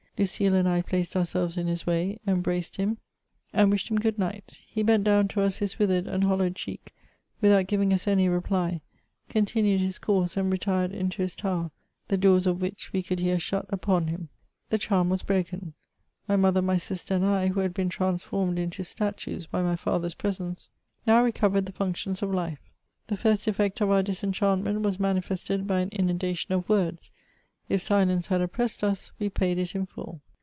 [0.17, 2.99] Lucile and I placed ourselves in his way, embraced him,
[3.53, 4.53] and wished him ^ood night.
[4.67, 6.93] He bent down to us his withered and hollow cheek,
[7.41, 8.81] without giving us any reply,
[9.29, 11.71] continued his course, and retired into his tower,
[12.09, 14.29] the do«rs of which we could hear shut upon him.
[14.69, 15.73] The charm was broken;
[16.27, 20.13] my mother, my sister, and I, who had been transformed into statues by my father's
[20.13, 20.69] presence.
[21.05, 22.59] 124 MEMOIRS OF now recoTered the fimctions of life.
[23.07, 27.09] The first effect of our disenchantment was manifested hy an inundation of words;
[27.69, 30.19] if silence had oppressed us, we paid it in full.